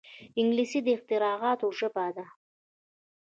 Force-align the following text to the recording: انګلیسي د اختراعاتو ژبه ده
انګلیسي 0.39 0.79
د 0.83 0.87
اختراعاتو 0.97 1.67
ژبه 1.79 2.05
ده 2.15 2.25